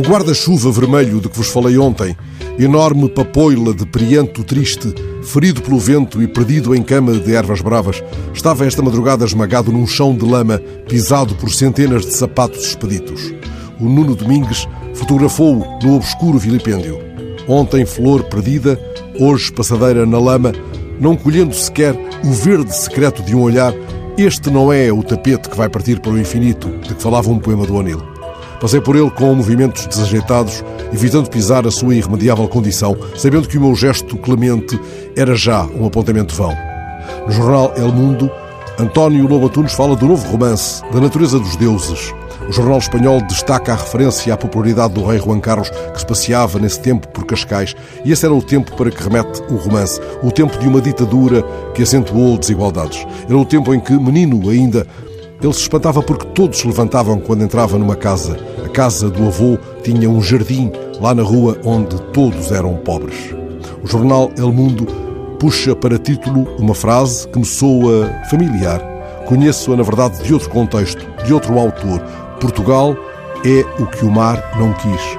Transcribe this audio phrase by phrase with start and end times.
[0.00, 2.16] guarda-chuva vermelho de que vos falei ontem,
[2.58, 8.02] enorme papoila de prianto triste, ferido pelo vento e perdido em cama de ervas bravas,
[8.32, 13.32] estava esta madrugada esmagado num chão de lama, pisado por centenas de sapatos expeditos.
[13.80, 16.98] O Nuno Domingues fotografou-o no obscuro vilipêndio.
[17.46, 18.80] Ontem flor perdida,
[19.20, 20.52] hoje passadeira na lama,
[21.00, 23.72] não colhendo sequer o verde secreto de um olhar,
[24.16, 27.38] este não é o tapete que vai partir para o infinito, de que falava um
[27.38, 28.13] poema do Anil.
[28.64, 33.60] Passei por ele com movimentos desajeitados, evitando pisar a sua irremediável condição, sabendo que o
[33.60, 34.80] meu gesto clemente
[35.14, 36.56] era já um apontamento vão.
[37.26, 38.30] No jornal El Mundo,
[38.78, 42.10] António Lobo Antunes fala do novo romance, da natureza dos deuses.
[42.48, 46.58] O jornal espanhol destaca a referência à popularidade do rei Juan Carlos, que se passeava
[46.58, 50.32] nesse tempo por Cascais, e esse era o tempo para que remete o romance, o
[50.32, 51.42] tempo de uma ditadura
[51.74, 53.06] que acentuou desigualdades.
[53.28, 54.86] Era o tempo em que, menino ainda,
[55.42, 58.53] ele se espantava porque todos se levantavam quando entrava numa casa.
[58.74, 63.32] Casa do avô tinha um jardim lá na rua onde todos eram pobres.
[63.84, 64.84] O jornal El Mundo
[65.38, 68.80] puxa para título uma frase que me soa familiar.
[69.26, 72.00] Conheço-a, na verdade, de outro contexto, de outro autor.
[72.40, 72.96] Portugal
[73.46, 75.18] é o que o mar não quis.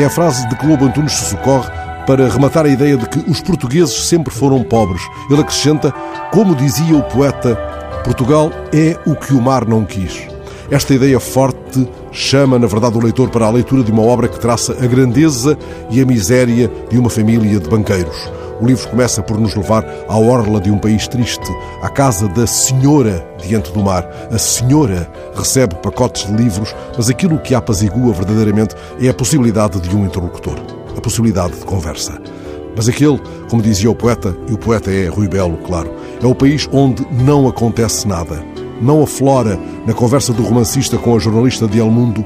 [0.00, 1.68] É a frase de que Lobo Antunes se socorre
[2.06, 5.02] para rematar a ideia de que os portugueses sempre foram pobres.
[5.28, 5.90] Ele acrescenta,
[6.32, 7.56] como dizia o poeta,
[8.04, 10.35] Portugal é o que o mar não quis.
[10.70, 14.40] Esta ideia forte chama, na verdade, o leitor para a leitura de uma obra que
[14.40, 15.56] traça a grandeza
[15.90, 18.16] e a miséria de uma família de banqueiros.
[18.60, 21.46] O livro começa por nos levar à orla de um país triste,
[21.82, 24.10] à casa da Senhora diante do mar.
[24.32, 29.78] A Senhora recebe pacotes de livros, mas aquilo que a apazigua verdadeiramente é a possibilidade
[29.80, 30.58] de um interlocutor,
[30.96, 32.18] a possibilidade de conversa.
[32.74, 36.34] Mas aquele, como dizia o poeta, e o poeta é Rui Belo, claro, é o
[36.34, 38.55] país onde não acontece nada.
[38.80, 42.24] Não aflora, na conversa do romancista com a jornalista de El Mundo,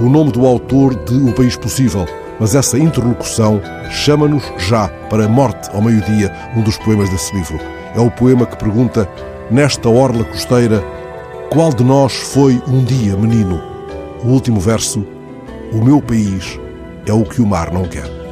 [0.00, 2.06] o nome do autor de O País Possível,
[2.38, 7.58] mas essa interlocução chama-nos já para a Morte ao Meio-Dia, um dos poemas desse livro.
[7.94, 9.08] É o poema que pergunta,
[9.50, 10.84] nesta orla costeira,
[11.50, 13.60] qual de nós foi um dia menino?
[14.22, 15.06] O último verso,
[15.72, 16.60] o meu país
[17.06, 18.25] é o que o mar não quer.